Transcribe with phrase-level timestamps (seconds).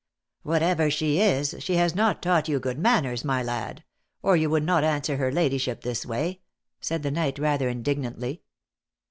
[0.41, 3.83] ""Whatever she is, she has not taught you good manners, my lad,
[4.23, 6.41] or you would not answer her ladyship this way,"
[6.79, 8.41] said the knight rather indignantly.